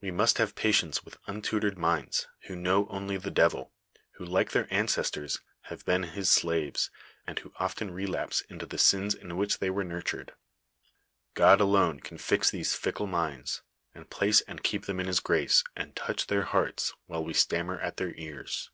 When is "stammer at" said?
17.32-17.96